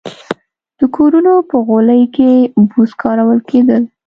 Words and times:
د 0.79 0.81
کورونو 0.95 1.33
په 1.49 1.55
غولي 1.67 2.01
کې 2.15 2.29
بوس 2.69 2.91
کارول 3.01 3.39
کېدل. 3.49 3.83